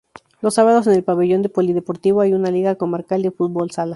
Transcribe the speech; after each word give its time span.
Los 0.41 0.55
sábados, 0.55 0.87
en 0.87 0.93
el 0.93 1.03
pabellón 1.03 1.43
polideportivo, 1.53 2.21
hay 2.21 2.33
una 2.33 2.49
liga 2.49 2.73
comarcal 2.73 3.21
de 3.21 3.29
fútbol 3.29 3.69
sala. 3.69 3.89